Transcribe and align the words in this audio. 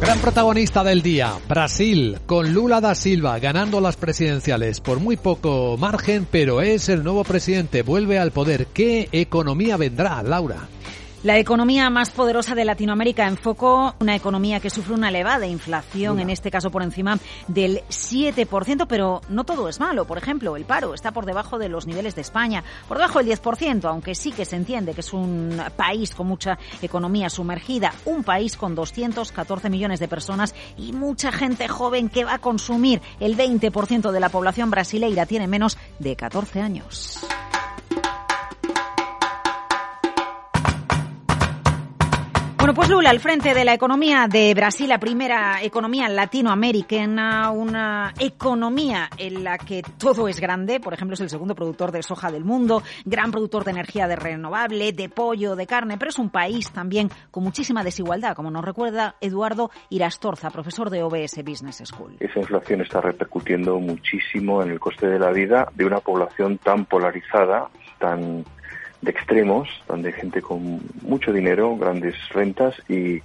Gran 0.00 0.18
protagonista 0.18 0.82
del 0.82 1.02
día, 1.02 1.34
Brasil, 1.46 2.18
con 2.24 2.54
Lula 2.54 2.80
da 2.80 2.94
Silva 2.94 3.38
ganando 3.38 3.82
las 3.82 3.96
presidenciales 3.96 4.80
por 4.80 4.98
muy 4.98 5.18
poco 5.18 5.76
margen, 5.78 6.26
pero 6.30 6.62
es 6.62 6.88
el 6.88 7.04
nuevo 7.04 7.22
presidente, 7.22 7.82
vuelve 7.82 8.18
al 8.18 8.30
poder. 8.30 8.68
¿Qué 8.68 9.10
economía 9.12 9.76
vendrá, 9.76 10.22
Laura? 10.22 10.68
La 11.22 11.36
economía 11.36 11.90
más 11.90 12.10
poderosa 12.12 12.54
de 12.54 12.64
Latinoamérica 12.64 13.28
en 13.28 13.36
foco, 13.36 13.94
una 14.00 14.16
economía 14.16 14.58
que 14.58 14.70
sufre 14.70 14.94
una 14.94 15.10
elevada 15.10 15.46
inflación, 15.46 16.18
en 16.18 16.30
este 16.30 16.50
caso 16.50 16.70
por 16.70 16.82
encima 16.82 17.18
del 17.46 17.82
7%, 17.90 18.86
pero 18.88 19.20
no 19.28 19.44
todo 19.44 19.68
es 19.68 19.80
malo. 19.80 20.06
Por 20.06 20.16
ejemplo, 20.16 20.56
el 20.56 20.64
paro 20.64 20.94
está 20.94 21.12
por 21.12 21.26
debajo 21.26 21.58
de 21.58 21.68
los 21.68 21.86
niveles 21.86 22.14
de 22.14 22.22
España, 22.22 22.64
por 22.88 22.96
debajo 22.96 23.18
del 23.18 23.38
10%, 23.38 23.84
aunque 23.84 24.14
sí 24.14 24.32
que 24.32 24.46
se 24.46 24.56
entiende 24.56 24.94
que 24.94 25.02
es 25.02 25.12
un 25.12 25.62
país 25.76 26.14
con 26.14 26.26
mucha 26.26 26.58
economía 26.80 27.28
sumergida, 27.28 27.92
un 28.06 28.24
país 28.24 28.56
con 28.56 28.74
214 28.74 29.68
millones 29.68 30.00
de 30.00 30.08
personas 30.08 30.54
y 30.78 30.94
mucha 30.94 31.32
gente 31.32 31.68
joven 31.68 32.08
que 32.08 32.24
va 32.24 32.36
a 32.36 32.38
consumir. 32.38 33.02
El 33.20 33.36
20% 33.36 34.10
de 34.10 34.20
la 34.20 34.30
población 34.30 34.70
brasileira 34.70 35.26
tiene 35.26 35.48
menos 35.48 35.76
de 35.98 36.16
14 36.16 36.62
años. 36.62 37.20
Bueno, 42.60 42.74
pues 42.74 42.90
Lula, 42.90 43.08
al 43.08 43.20
frente 43.20 43.54
de 43.54 43.64
la 43.64 43.72
economía 43.72 44.26
de 44.30 44.52
Brasil, 44.52 44.86
la 44.86 45.00
primera 45.00 45.62
economía 45.62 46.10
latinoamericana, 46.10 47.50
una 47.52 48.12
economía 48.18 49.08
en 49.16 49.44
la 49.44 49.56
que 49.56 49.82
todo 49.96 50.28
es 50.28 50.38
grande, 50.38 50.78
por 50.78 50.92
ejemplo, 50.92 51.14
es 51.14 51.22
el 51.22 51.30
segundo 51.30 51.54
productor 51.54 51.90
de 51.90 52.02
soja 52.02 52.30
del 52.30 52.44
mundo, 52.44 52.82
gran 53.06 53.30
productor 53.30 53.64
de 53.64 53.70
energía 53.70 54.06
de 54.08 54.16
renovable, 54.16 54.92
de 54.92 55.08
pollo, 55.08 55.56
de 55.56 55.66
carne, 55.66 55.96
pero 55.96 56.10
es 56.10 56.18
un 56.18 56.28
país 56.28 56.70
también 56.70 57.08
con 57.30 57.44
muchísima 57.44 57.82
desigualdad, 57.82 58.36
como 58.36 58.50
nos 58.50 58.62
recuerda 58.62 59.14
Eduardo 59.22 59.70
Irastorza, 59.88 60.50
profesor 60.50 60.90
de 60.90 61.02
OBS 61.02 61.42
Business 61.42 61.82
School. 61.86 62.18
Esa 62.20 62.40
inflación 62.40 62.82
está 62.82 63.00
repercutiendo 63.00 63.80
muchísimo 63.80 64.62
en 64.62 64.72
el 64.72 64.78
coste 64.78 65.06
de 65.06 65.18
la 65.18 65.30
vida 65.30 65.66
de 65.74 65.86
una 65.86 66.00
población 66.00 66.58
tan 66.58 66.84
polarizada, 66.84 67.70
tan 67.98 68.44
de 69.02 69.10
extremos, 69.10 69.68
donde 69.88 70.08
hay 70.08 70.14
gente 70.14 70.42
con 70.42 70.80
mucho 71.02 71.32
dinero, 71.32 71.76
grandes 71.76 72.14
rentas 72.30 72.74
y, 72.88 73.22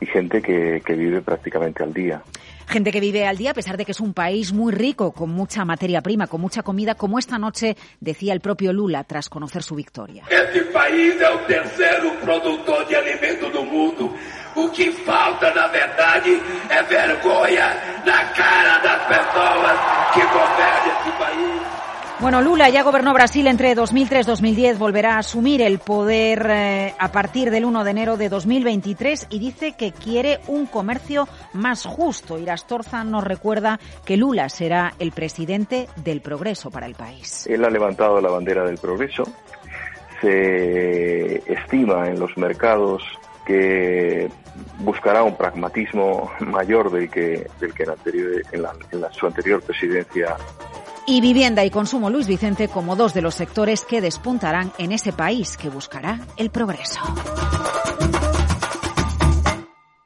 gente 0.00 0.40
que, 0.40 0.80
que 0.86 0.94
vive 0.94 1.20
prácticamente 1.20 1.82
al 1.82 1.92
día. 1.92 2.22
Gente 2.68 2.92
que 2.92 3.00
vive 3.00 3.26
al 3.26 3.38
día 3.38 3.52
a 3.52 3.54
pesar 3.54 3.78
de 3.78 3.86
que 3.86 3.92
es 3.92 4.00
un 4.00 4.12
país 4.12 4.52
muy 4.52 4.72
rico, 4.72 5.12
con 5.12 5.30
mucha 5.30 5.64
materia 5.64 6.02
prima, 6.02 6.26
con 6.26 6.40
mucha 6.40 6.62
comida, 6.62 6.94
como 6.94 7.18
esta 7.18 7.38
noche 7.38 7.76
decía 7.98 8.34
el 8.34 8.40
propio 8.40 8.74
Lula 8.74 9.04
tras 9.04 9.30
conocer 9.30 9.62
su 9.62 9.74
victoria. 9.74 10.24
Este 10.30 10.60
país 10.66 11.14
es 11.14 11.22
el 11.22 11.46
tercer 11.46 12.02
productor 12.22 12.86
de 12.86 12.96
alimentos 12.96 13.52
del 13.52 13.66
mundo. 13.66 14.14
O 14.54 14.68
que 14.70 14.90
falta, 14.90 15.54
na 15.54 15.68
verdade, 15.68 16.40
é 16.68 16.82
vergonha 16.82 17.97
Bueno, 22.20 22.42
Lula 22.42 22.68
ya 22.68 22.82
gobernó 22.82 23.14
Brasil 23.14 23.46
entre 23.46 23.76
2003 23.76 24.26
y 24.26 24.30
2010, 24.30 24.78
volverá 24.80 25.14
a 25.14 25.18
asumir 25.18 25.62
el 25.62 25.78
poder 25.78 26.48
eh, 26.50 26.94
a 26.98 27.12
partir 27.12 27.52
del 27.52 27.64
1 27.64 27.84
de 27.84 27.90
enero 27.92 28.16
de 28.16 28.28
2023 28.28 29.28
y 29.30 29.38
dice 29.38 29.76
que 29.76 29.92
quiere 29.92 30.40
un 30.48 30.66
comercio 30.66 31.28
más 31.52 31.86
justo. 31.86 32.36
Irastorza 32.36 33.04
nos 33.04 33.22
recuerda 33.22 33.78
que 34.04 34.16
Lula 34.16 34.48
será 34.48 34.94
el 34.98 35.12
presidente 35.12 35.88
del 35.94 36.20
progreso 36.20 36.72
para 36.72 36.86
el 36.86 36.96
país. 36.96 37.46
Él 37.46 37.64
ha 37.64 37.70
levantado 37.70 38.20
la 38.20 38.30
bandera 38.30 38.64
del 38.64 38.78
progreso. 38.78 39.22
Se 40.20 41.36
estima 41.52 42.08
en 42.08 42.18
los 42.18 42.36
mercados 42.36 43.04
que 43.46 44.28
buscará 44.80 45.22
un 45.22 45.36
pragmatismo 45.36 46.32
mayor 46.40 46.90
del 46.90 47.08
que, 47.08 47.46
del 47.60 47.72
que 47.72 47.84
en, 47.84 47.90
anterior, 47.90 48.42
en, 48.50 48.62
la, 48.62 48.72
en 48.90 49.12
su 49.12 49.26
anterior 49.26 49.62
presidencia 49.62 50.36
y 51.08 51.22
vivienda 51.22 51.64
y 51.64 51.70
consumo 51.70 52.10
Luis 52.10 52.26
Vicente 52.26 52.68
como 52.68 52.94
dos 52.94 53.14
de 53.14 53.22
los 53.22 53.34
sectores 53.34 53.84
que 53.84 54.02
despuntarán 54.02 54.72
en 54.76 54.92
ese 54.92 55.12
país 55.12 55.56
que 55.56 55.70
buscará 55.70 56.20
el 56.36 56.50
progreso. 56.50 57.00